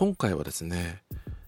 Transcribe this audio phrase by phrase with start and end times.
[0.00, 1.02] 今回はですね、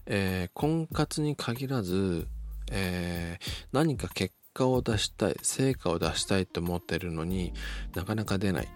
[0.05, 2.27] えー、婚活に限らず、
[2.71, 7.51] えー、何か結果を出したい成果を出したいと思ってるのに
[7.95, 8.69] なかなか出ないっ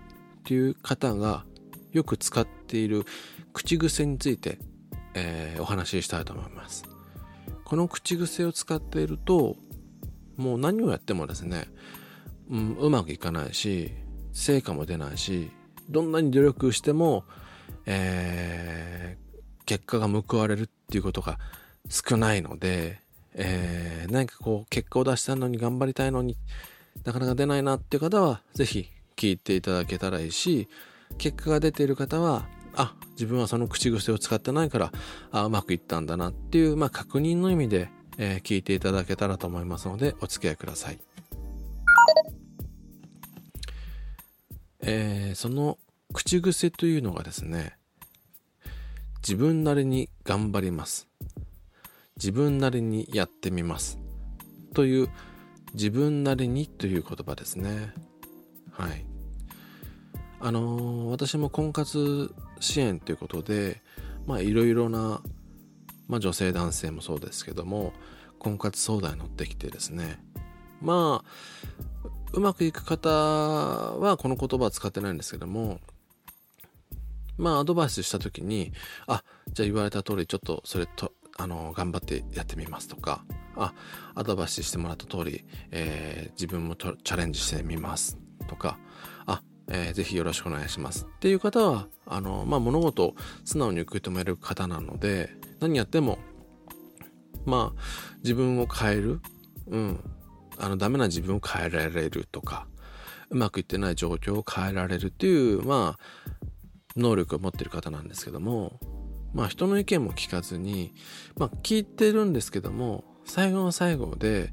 [0.46, 1.46] ていう方が
[1.92, 3.06] よく使っている
[3.54, 4.58] 口癖について、
[5.14, 6.84] えー、お話ししたいと思います。
[7.64, 9.58] この口癖を使っていると
[10.38, 11.66] もう何をやってもですね、
[12.50, 13.92] うん、うまくいかないし
[14.34, 15.52] 成果も出ないし
[15.88, 17.26] どんなに努力しても、
[17.86, 18.87] えー、
[19.68, 21.38] 結果が報われるっていうことが
[21.90, 23.00] 少ないので、
[23.36, 26.36] えー、何かこう結果を出したのに頑張りたいのに
[27.04, 30.68] なかなか出ないなっていう方は是非聞いていただけたらいいし
[31.18, 34.92] 結果が出ている方はあ自分はその口癖を使ってないから
[35.32, 41.00] あうまくいったんだなっていう、まあ、確認の意味で、えー、聞いていただけたらと思いますのでお付き合いください。
[44.80, 45.78] えー、その
[46.14, 47.77] 口癖というのがですね
[49.28, 51.10] 自分なりに頑張ります。
[52.16, 54.00] 自分なりにやってみます。
[54.74, 55.10] という
[55.74, 57.94] 自分なりにという言葉ですね。
[58.72, 59.06] はい。
[60.40, 63.82] あのー、私も婚活支援ということで
[64.26, 65.22] まあいろいろな、
[66.08, 67.92] まあ、女性男性もそうですけども
[68.40, 70.24] 婚活相談に乗ってきてですね。
[70.82, 75.82] まあうまくいく方はこの言葉は使ってないんですけども
[77.38, 78.72] まあアドバイスした時に
[79.08, 83.24] あじゃあ言われた通りちょっとそれとあの頑張ってやってみますとか
[83.56, 83.74] あ
[84.16, 88.80] アドバイスしてもらった通り、えー、自分もチャレンジしてみますとか
[89.26, 91.06] あ、えー、ぜひよろしくお願いします。
[91.06, 93.16] っていう方はあの、まあ、物事を
[93.46, 96.18] 素直に受け止める方なので何やっても
[97.46, 97.82] まあ
[98.24, 99.22] 自分を変える
[99.68, 100.00] うん
[100.58, 102.68] あのダメな自分を変えられるとか
[103.30, 106.48] うまくいってない状況を変えられるっていうまあ
[106.98, 108.80] 能力を持ってる方なんですけども
[109.34, 110.94] まあ人の意見も聞かずに
[111.38, 114.52] まあ聞いてるんですけども最後の最後で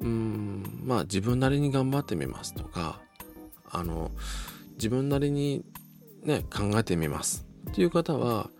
[0.00, 3.00] うんまあ自分なりに頑張ってみますとか
[3.70, 4.10] あの
[4.74, 5.64] 自分なりに
[6.22, 8.50] ね考えてみますっていう方は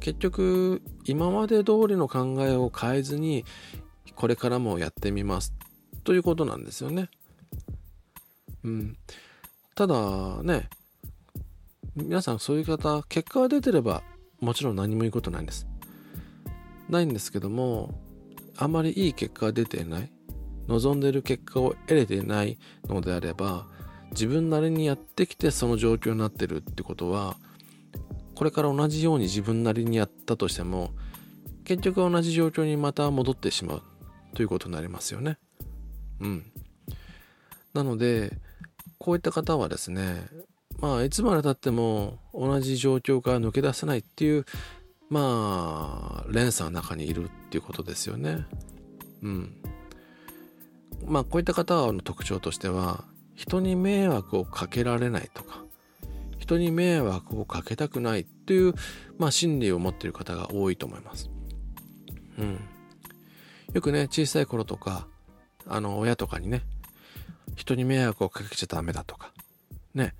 [0.00, 3.44] 結局今まで通りの考えを変えずに
[4.14, 5.52] これからもやってみます
[6.04, 7.08] ということなんですよね。
[8.62, 8.96] うん、
[9.74, 10.68] ただね
[11.96, 14.02] 皆さんそういう方結果が出てれば
[14.40, 15.66] もちろん何も言うことないんです。
[16.88, 17.98] ないんですけども
[18.56, 20.12] あまりいい結果が出ていない
[20.68, 23.66] 望んでいる結果を得れていないのであれば
[24.10, 27.36] 自分なりにやってきてその状況になってるってことは
[28.34, 30.90] これから同じように自分なりにやったとしても
[31.64, 33.82] 結局同じ状況にまた戻ってしまう
[34.34, 35.38] ということになりますよね。
[36.20, 36.44] うん。
[37.72, 38.36] なので
[38.98, 40.26] こういった方はですね
[40.84, 44.44] まあいつまでたっても同じ状況から抜け出せないっていう
[45.08, 48.44] まあ連鎖の中にいるっていうことですよね。
[49.22, 49.56] うん。
[51.06, 55.64] まあこういった方の特徴としては人に迷惑をかけられないとか
[56.38, 58.74] 人に迷惑をかけたくないっていう、
[59.16, 61.30] まあ、心理を持っている方が多いと思います。
[62.38, 62.60] うん。
[63.72, 65.06] よくね小さい頃とか
[65.66, 66.60] あの親とかにね
[67.56, 69.32] 人に迷惑をかけちゃダメだとか
[69.94, 70.14] ね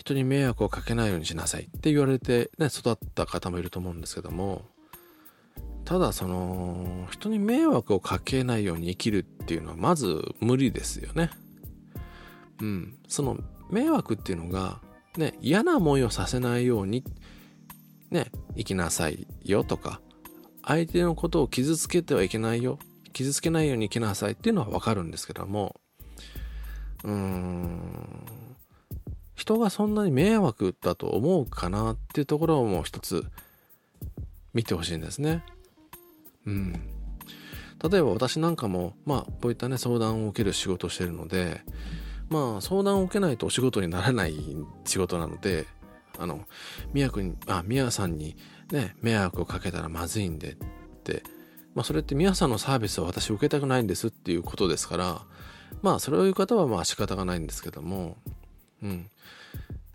[0.00, 4.62] 人に迷惑をかけないようにしなさいって言われて、ね、育った方もいると思うんですけども
[5.84, 11.30] ただその人に迷惑をかけないように生きるっていうのはまず無理ですよね。
[12.62, 13.38] うん、その
[13.70, 14.80] 迷惑っていうのが
[15.18, 17.04] ね嫌な思いをさせないように
[18.10, 20.00] ね生きなさいよとか
[20.64, 22.78] 相手のことを傷つけてはいけないよ
[23.12, 25.76] 傷つけないように生きなさいっていうのはわかるんですけども
[27.04, 28.49] うーん
[29.40, 33.24] 人がそんなに迷惑だと思うかなっていうところをもう一つ
[34.52, 35.42] 見てほしいんですね。
[36.46, 36.72] うん。
[37.82, 41.62] 例えば私なんかも、まあ、こういったね、相談を受ける仕事をしてるので、
[42.28, 44.36] まあ、相談を受けないとお仕事にならない
[44.84, 45.66] 仕事なので、
[46.18, 46.44] あの、
[46.92, 48.36] 宮君に、あ、宮さんに
[48.70, 50.56] ね、迷惑をかけたらまずいんでっ
[51.02, 51.22] て、
[51.74, 55.22] まあ、それって宮さんのサービスを私受けたくないんですっていうことですから、
[55.80, 58.18] まあ、それを言う方はまあ仕方がないんですけども、
[58.82, 59.10] うん。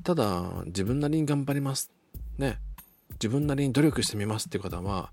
[0.04, 1.92] ただ、自分なりに頑張ります。
[2.38, 2.60] ね。
[3.14, 5.12] 自分なりに努力してみますっていう方は、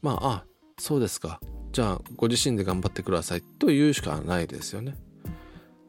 [0.00, 0.44] まあ、あ、
[0.78, 1.40] そうですか。
[1.72, 4.96] じゃあ、ご自身で頑張ってくださいと言うしかないですよね。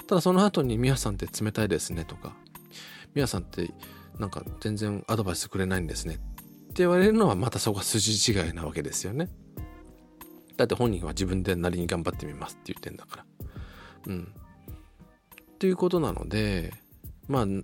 [0.08, 2.36] ただその後に、みやさんって冷たいですねとか、
[3.14, 3.72] みやさんって
[4.20, 6.24] なんか全然アドバイスくれないんですねって
[6.78, 9.30] 言われるのはまたそこが筋違いなわけですよね。
[10.58, 13.26] だって本人は自分でなりに頑張ってみますって言ってんだから。
[14.08, 14.34] うん。
[15.54, 16.74] っていうことなので、
[17.28, 17.64] まあね、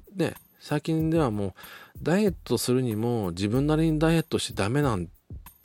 [0.59, 1.53] 最近ではもう、
[2.01, 4.97] ダイエットするにも自分なりにダイエットしてダメな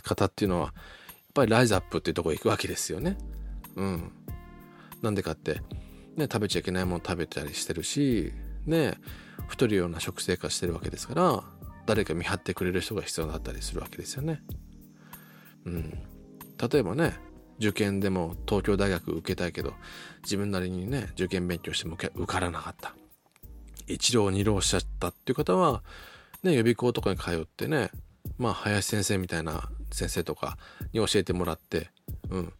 [0.02, 0.72] 方っていうのはやっ
[1.34, 3.16] ぱりライズアップっていうところ行くわけですよね。
[3.76, 4.12] うん。
[5.02, 5.60] なんでかって、
[6.16, 8.32] ね、食べちゃいけないもの食べたりしてるし、
[8.66, 8.94] ね、
[9.48, 11.42] 太るような食生活してるわけですから、
[11.86, 14.42] 誰か見張ってくれる人が必要だったりするわけですよね。
[15.64, 15.98] うん。
[16.70, 17.14] 例えばね、
[17.58, 19.74] 受験でも東京大学受けたいけど、
[20.22, 22.94] 自分なりにね、受験勉強しても受からなかった。
[23.86, 25.82] 一浪二浪しちゃったっていう方は、
[26.42, 27.90] ね、予備校とかに通ってね、
[28.38, 30.58] まあ、林先生みたいな先生とか
[30.92, 31.90] に教えてもらって、
[32.30, 32.52] うん。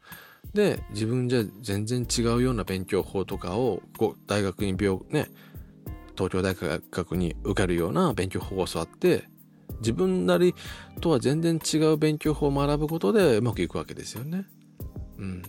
[0.52, 5.28] で、自分じゃ全然違うような勉強法とかを、こう、大学に病、ね、
[6.16, 9.24] 東京大学に受かるような勉強法を教わって、
[9.80, 10.54] 自分なり
[11.00, 14.46] とは全然違う勉強法を学ぶことでうまくいくわけですよね。
[15.18, 15.42] うん。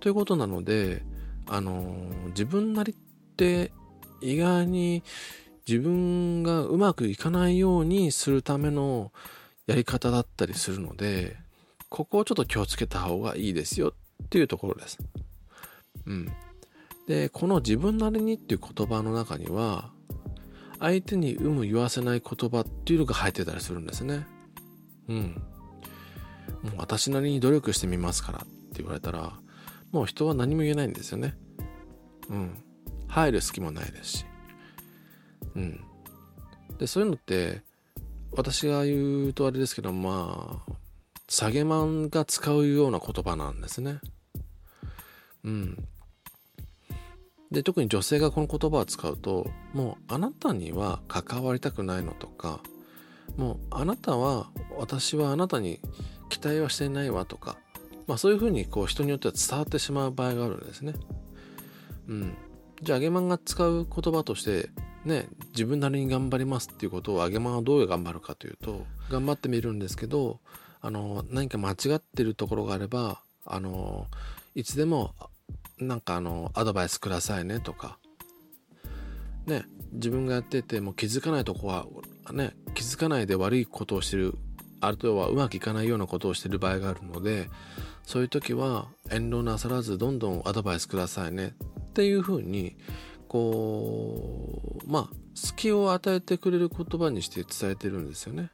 [0.00, 1.04] ということなので、
[1.46, 2.96] あのー、自分なりっ
[3.36, 3.72] て
[4.22, 5.02] 意外に
[5.68, 9.12] 自分がうまくいかないようにするための
[9.66, 11.36] やり方だったりするので、
[11.88, 13.92] ここをちょっと気をつけた方がいいですよ
[14.24, 14.98] っていうところです。
[16.06, 16.32] うん。
[17.06, 19.90] で、この自分なりにっていう言葉の中には、
[20.80, 24.26] 相手に有無言わせない言葉っていうのが入ってたりするんですね。
[25.08, 25.42] うん。
[26.62, 29.34] もう私なりに努力してみますからって言われたら、
[29.92, 31.34] もう人は何も言えないんですよね。
[32.30, 32.64] うん。
[33.12, 34.26] 入る隙もないですし。
[35.54, 35.80] うん。
[36.78, 37.60] で、そういうのって、
[38.34, 40.72] 私が言うとあれですけど、まあ、
[41.28, 44.00] 下げマンが使うような言葉なんですね。
[45.44, 45.88] うん。
[47.50, 52.60] で、特に女性がこの言葉を使うと、もうあなたには関わりたくないのとか、
[53.36, 55.80] もうあなたは、私はあなたに
[56.30, 57.58] 期待はしていないわとか、
[58.06, 60.94] まあそういうふうにこう人によっては伝わってしまう場合があるんですね。
[62.08, 62.34] うん。
[62.82, 64.70] じゃあ、あげまんが使う言葉として、
[65.04, 70.40] ね、自分なりに頑張りますっていうことをあげまんはどう頑張るかというと、頑張ってみるんですけど、
[70.80, 74.06] あの、何か間違ってるところがあれば、あの、
[74.56, 75.14] いつでも、
[75.78, 77.98] なんかあの、アドバイスくださいねとか、
[79.46, 81.86] ね、自分がやってても気づかないとこは、
[82.32, 84.34] ね、気づかないで悪いことをしてる、
[84.80, 87.48] あるとはうまくいかないようなことをしてる場合があるので、
[88.04, 91.54] そういう時は遠慮なさらずどんどんアドバイスくださいね。
[91.92, 92.74] っていうふうに
[93.28, 98.50] こうまあ隙を与えてくれる言葉にして伝えてるんですよね。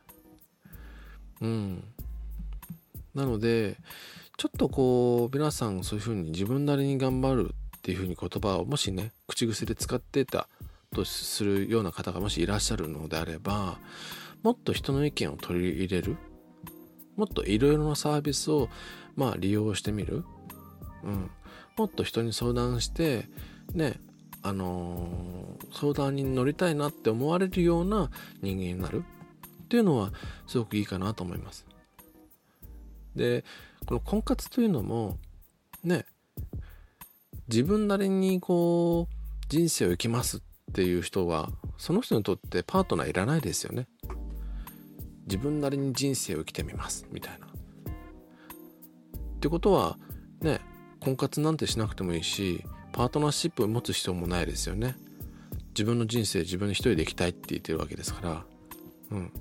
[1.40, 1.84] うん。
[3.14, 3.76] なので
[4.36, 10.48] ちょっとこう皆さんそういうふうに自分なりに頑張るっていうふうに言葉をもしね口癖で使ってた
[10.92, 13.78] とするような方がもしいらっしゃるのであれば
[14.42, 16.16] もっと人の意見を取り入れる
[17.16, 18.68] もっといろいろなサービスを
[19.16, 20.24] まあ利用してみる、
[21.04, 21.30] うん、
[21.78, 23.28] もっと人に相談して
[23.72, 23.94] ね
[24.42, 28.10] あのー、相談に乗りたいなって思われるような
[28.42, 29.04] 人間になる
[29.64, 30.12] っていうのは
[30.46, 31.66] すごくいいかなと思います。
[33.14, 33.44] で
[33.86, 35.18] この婚活というのも
[35.82, 36.04] ね
[37.48, 39.14] 自分なりにこう
[39.48, 40.40] 人生を生きますっ
[40.72, 43.86] ていう人はその人にとってパートナーいらないですよね。
[45.26, 47.46] 自分なりに人生を生きてみますみたいな。
[47.46, 47.50] っ
[49.40, 49.98] てことは
[50.40, 50.60] ね
[51.00, 54.96] 婚活なんてしなくてもいいしパートナーシップを持つ必要もないですよね。
[55.70, 58.44] 自分の人生自分一人で生きたいって言ってるわけですから。
[59.10, 59.32] うん。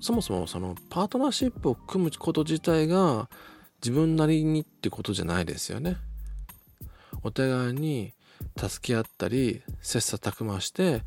[0.00, 3.28] そもそもそのパートナーシップを組むこと自体が
[3.82, 5.96] 自分なりにってことじゃないですよね。
[7.22, 8.14] お互いに
[8.56, 11.02] 助け合ったり切磋琢磨して、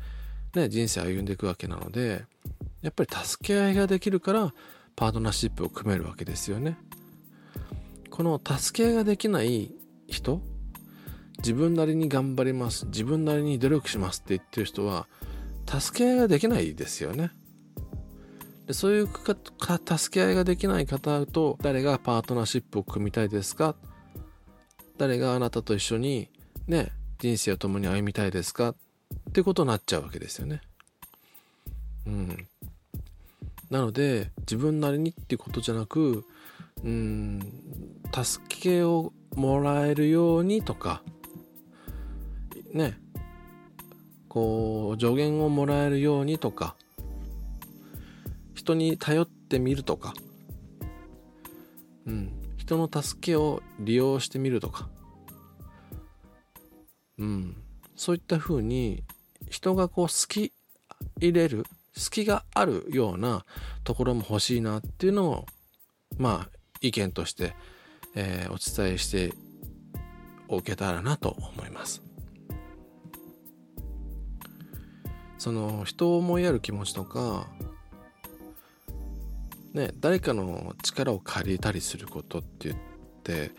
[0.54, 2.24] ね、人生歩んでいくわけなので
[2.82, 4.52] やっぱり助け合いができるから
[4.94, 6.76] パートナーシップを組めるわけですよね。
[8.12, 9.72] この助け合いができない
[10.06, 10.42] 人
[11.38, 15.08] 自分なりに頑張ります自分なりに努力しますって言ってる人は
[15.66, 17.30] 助け合いができないですよね。
[18.66, 19.34] でそういうか
[19.98, 23.74] 助け合いができない方と誰がパートナーシップを組みたいですか？
[24.98, 26.28] 誰があなたと一緒に
[26.68, 28.68] ね人生を共に歩みたいですか？
[28.70, 28.74] っ
[29.32, 30.60] てことになっちゃうわけですよね。
[32.06, 32.46] うん。
[33.70, 36.26] なので自分なりにっていうことじゃなく
[36.84, 37.40] うん
[38.12, 41.02] 助けをもらえるようにとか
[42.72, 42.98] ね
[44.28, 46.74] こう助言をもらえるようにとか
[48.54, 50.14] 人に頼ってみるとか
[52.06, 54.88] うん人の助けを利用してみるとか
[57.18, 57.56] うん
[57.96, 59.02] そういったふうに
[59.48, 60.52] 人がこう好き
[61.20, 63.44] 入れる隙があるような
[63.84, 65.46] ところも欲しいなっていうのを
[66.16, 67.54] まあ意見として、
[68.14, 69.34] えー、お伝えして
[70.48, 72.02] おけたらなと思います。
[75.38, 77.48] その人を思いやる気持ちとか
[79.72, 82.76] ね誰かの力を借りたりすることって言っ
[83.24, 83.50] て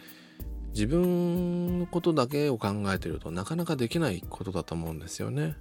[0.69, 5.57] 自分のことだけを考えてるとなかなかできないことだと思うんですよね。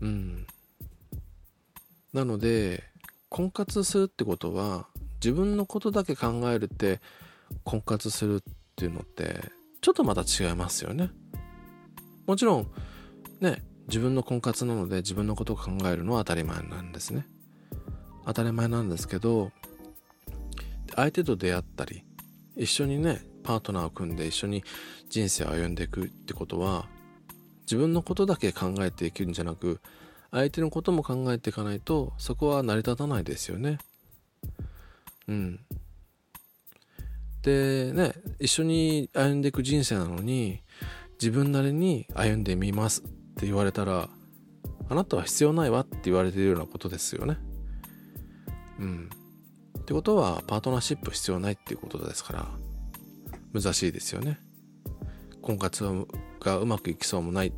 [0.00, 0.46] うん。
[2.12, 2.84] なので
[3.28, 4.86] 婚活するってことは
[5.20, 7.00] 自分のことだけ考えるって
[7.64, 9.40] 婚活するっていうのって
[9.80, 11.10] ちょっとまた違いますよね。
[12.26, 12.66] もちろん
[13.40, 17.26] ね自分の婚活なので自分のことを考えるのは当たり前なんですね。
[18.26, 19.50] 当たり前なんですけど
[20.94, 22.04] 相手と出会ったり
[22.56, 24.62] 一緒にねパートナーを組んで一緒に
[25.08, 26.86] 人生を歩んでいくってことは
[27.62, 29.80] 自分のことだけ考えていくんじゃなく
[30.30, 33.78] 相手のことも考えていかないとそこは成り立たないですよね。
[35.28, 35.60] うん。
[37.42, 40.62] でね一緒に歩んでいく人生なのに
[41.20, 43.04] 自分なりに歩んでみますっ
[43.36, 44.08] て言われたら
[44.88, 47.36] あなたは必要ないわって言われているようなことですよね。
[48.78, 49.10] うん。
[49.78, 52.46] ってことはパートナーシップ必要ないっていうことですから
[53.52, 54.38] 難しいですよね。
[55.42, 55.84] 婚活
[56.40, 57.52] がうまくいきそうもない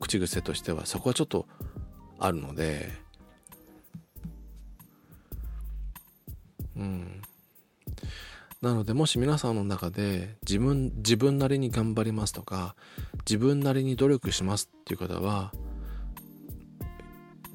[0.00, 1.46] 口癖としてはそこはちょっと
[2.18, 2.90] あるので
[8.62, 12.76] なのでもし皆さんの中で自分自分なりに頑張りますとか
[13.28, 15.52] 自分なりに努力しますっていう方は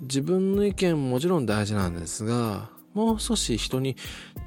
[0.02, 3.96] 自分の意見ももちろん大事なんですがもう少し人に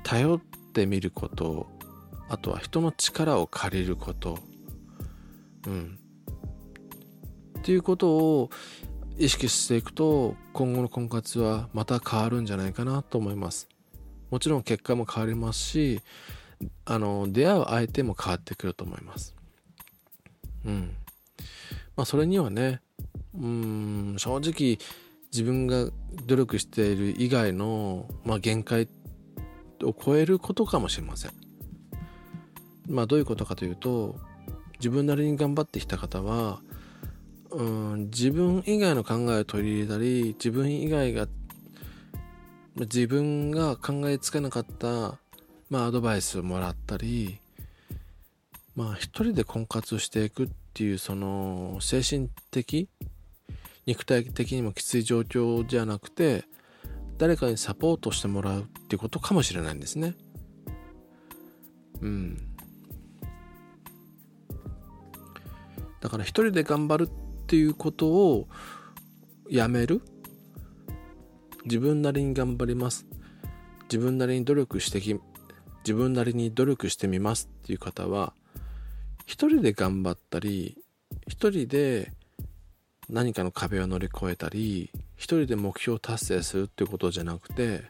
[0.04, 0.40] 頼っ
[0.72, 1.66] てみること
[2.28, 4.38] あとは人の力を借りること
[5.66, 5.98] うん。
[7.58, 8.50] っていうことを
[9.18, 13.68] 意識していくと今後の婚活はまた変わるんじゃないかなと思います。
[14.30, 16.00] もちろん結果も変わりますし
[16.84, 19.34] あの出会う相手も変わってくると思います。
[20.64, 20.96] うん。
[21.96, 22.80] まあそれにはね
[23.38, 24.78] うん正直
[25.32, 25.90] 自分が
[26.26, 28.88] 努力している以外の、まあ、限界
[29.82, 31.32] を超えることかもしれません。
[32.88, 34.16] まあどういうことかというと
[34.78, 36.60] 自分なりに頑張ってきた方は
[37.50, 41.28] うん自分以外の考えを取り入れたり自分以外が
[42.76, 45.18] 自分が考えつかなかった、
[45.70, 47.38] まあ、アドバイスをもらったり
[48.74, 52.88] まあ一人で婚活をしていくっていうその精神的
[53.86, 56.44] 肉体的にもきつい状況じゃなくて
[57.18, 60.14] 誰かにサポートしてもらうっていうことかもしれないんですね。
[62.00, 62.38] うん。
[66.00, 68.48] だから一人で頑張るっていうことを
[69.50, 70.00] やめる
[71.64, 73.06] 自分なりに頑張ります
[73.82, 75.20] 自分なりに努力してき
[75.84, 78.32] 自分なりに努力してみますっていう方は
[79.26, 80.76] 一人で頑張ったり
[81.28, 82.12] 一人で
[83.08, 87.82] 何かの壁を乗り越えたり一人で目標達成するっていうことじゃなくて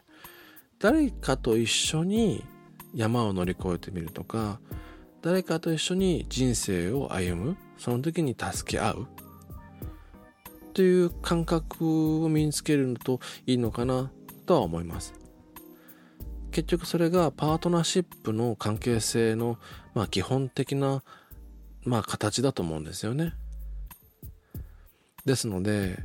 [0.79, 2.43] 誰かと一緒に
[2.93, 4.59] 山を乗り越えてみるとか
[5.21, 9.07] 誰かと一緒に人生を歩むその時に助け合う。
[10.71, 14.09] っていう感覚を身につけるといいのかな
[14.45, 15.20] とは思います。
[16.51, 19.57] 結局それがパートナーシップの関係性の、
[19.93, 21.01] まあ、基本的な、
[21.85, 23.33] まあ、形だと思うんですよね。
[25.25, 26.03] ですので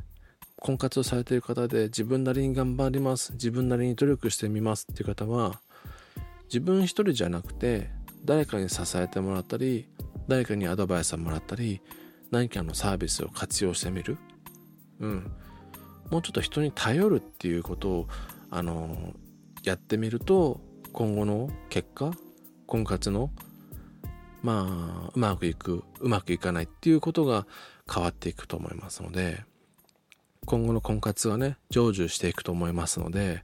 [0.57, 5.59] 婚活をされている方で自分なりに頑張ります自分なりに努力してみますっていう方は
[6.45, 7.89] 自分一人じゃなくて
[8.25, 9.87] 誰かに支えてもらったり
[10.27, 11.81] 誰かにアドバイスをもらったり
[12.31, 14.17] 何かのサービスを活用してみる。
[14.99, 15.31] うん、
[16.09, 18.07] もうちょっと人に頼るっていうことを
[18.49, 19.13] あの
[19.69, 20.61] やってみると
[20.93, 22.11] 今後の結果
[22.65, 23.31] 婚活の
[24.41, 27.45] まあうまくいくうまくいかないっていうことが
[27.91, 29.43] 変わっていくと思いますので
[30.45, 33.43] 今後の婚活はね成就していくと思いますので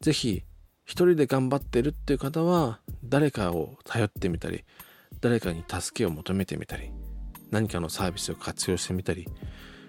[0.00, 0.44] 是非
[0.84, 4.64] 一人で頑張ってるっていう方は誰かを頼ってみたり
[5.20, 6.90] 誰かに助けを求めてみたり
[7.50, 9.26] 何かのサービスを活用してみたり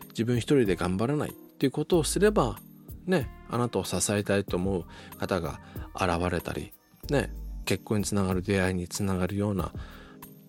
[0.10, 2.58] 自分一人で頑張らないっていうことをすれば
[3.06, 4.86] ねあなたを支えたいと思う
[5.18, 5.60] 方が
[5.96, 6.74] 現れたり
[7.10, 7.32] ね
[7.66, 9.72] 結婚につながる出会いにつながるような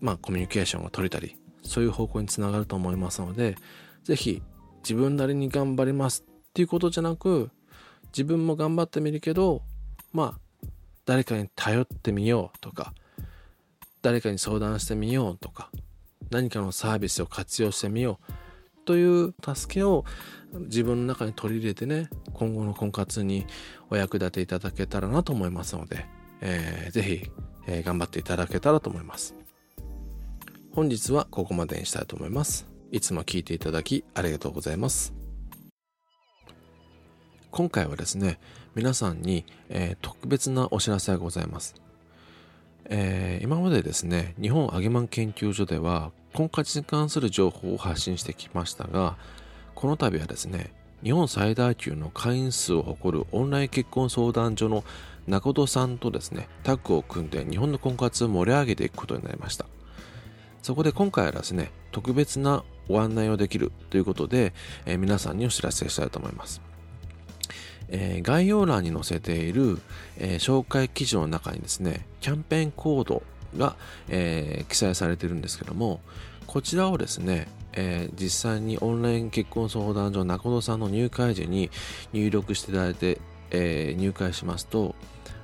[0.01, 3.57] まあコミュニケーションを取れたりそういう方向につながると思いますので
[4.05, 4.43] 是非
[4.83, 7.51] 自分なりに頑張りますっていうことじゃなく
[8.09, 9.63] 自分も頑張ってみるけど
[10.13, 10.69] まあ
[11.05, 12.93] 誰かに頼ってみようとか
[14.03, 15.71] 誰かに相談してみようとか
[16.31, 18.33] 何かのサービスを活用してみよう
[18.85, 20.05] という助けを
[20.53, 23.47] 自分の中に取り入れてね今後の婚活に
[23.89, 26.05] お役立ていただけたらなと思いますので、
[26.43, 27.31] えー、ぜひ、
[27.67, 29.35] えー、頑張っていただけたらと思います。
[30.73, 32.67] 本日はここまでにしたいと思います。
[32.93, 35.15] いつも聞いていただきありがとうございます。
[37.51, 38.39] 今回はですね
[38.75, 41.75] 皆さんに、えー、特別なお知らせがございます。
[42.85, 49.17] えー、今までですね、日本アゲマン研究所では婚活に関する情報を発信してきましたが、
[49.75, 50.75] この度はですね、
[51.07, 54.83] 日本最大級の会員数を誇るオンライン結婚相談所の
[55.29, 59.67] 中戸さんとですね、タッグを組んで日本の婚活を盛り上げていくことになりました。
[60.65, 64.53] そこで今回はですね、特別なご案内をできるということで、
[64.85, 66.61] えー、皆さんにお知らせしたいと思います。
[67.89, 69.79] えー、概要欄に載せている、
[70.19, 73.23] えー、紹介記事の中にですね、キャンペーンコード
[73.57, 73.77] が、
[74.09, 76.01] え、記載されてるんですけども、
[76.49, 77.47] こちらをですね、
[77.77, 81.71] えー、実際にオンライン結婚相談所中野さんの入会時に
[82.13, 84.95] 入力していただいて、えー、入会しますと、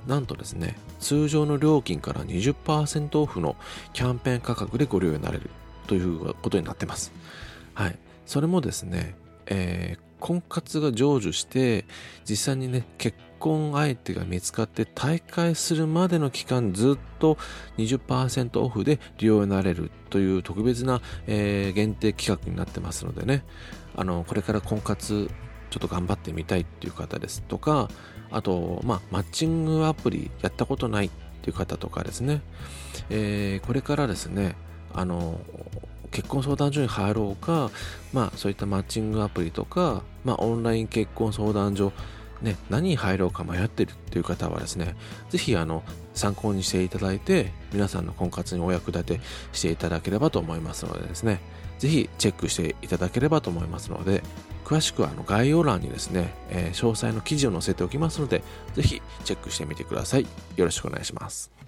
[0.07, 3.57] なんとですね、通常の料金から20%オフの
[3.93, 5.51] キャンペーン価格でご利用になれる
[5.87, 7.13] ということになってます。
[7.75, 7.99] はい。
[8.27, 9.15] それもですね、
[9.47, 11.85] えー、婚活が成就して
[12.25, 17.37] 実際にね結婚相手が見つかって大会するまでの期間ずっと
[17.77, 23.45] 20%オフで利用になれるという特別な、えー、限定企画になってますのでね。
[23.95, 25.29] あのこれから婚活
[25.69, 27.91] ちょっと頑張ってみたいっていう方ですとか
[28.31, 31.11] あと、まあ、マッチングアプリやったことないっ
[31.43, 32.41] ていう方とかですね、
[33.11, 34.57] えー、これからですね
[34.95, 35.41] あの
[36.11, 37.71] 結婚相談所に入ろうか、
[38.13, 41.93] まあ、そういったマッチングアプリとか、まあ、オンライン結婚相談所、
[42.43, 44.97] ね、何に入ろうか迷ってるっていう方はですね、
[45.31, 45.83] ぜひあの
[46.15, 49.21] 参考にしていただいて、皆さんの婚活にお役立て
[49.53, 51.41] していただければと思いますのでですね、
[51.79, 54.23] ぜひチェックしていただければと思いますので、
[54.65, 58.43] 詳しくはあの概要欄にですね、えー、詳細の記事を載せておきますので、
[58.75, 60.27] ぜひチェックしてみてください。
[60.57, 61.62] よろしくお願いします。